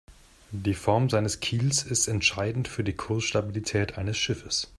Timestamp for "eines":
3.99-4.17